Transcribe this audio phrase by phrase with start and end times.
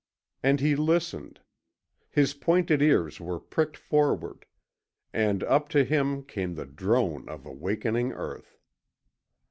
[0.41, 1.41] And he listened.
[2.09, 4.47] His pointed ears were pricked forward,
[5.13, 8.57] and up to him came the drone of a wakening earth.